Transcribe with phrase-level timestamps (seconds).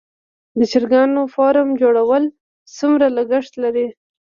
[0.57, 2.23] د چرګانو فارم جوړول
[2.77, 3.87] څومره لګښت لري؟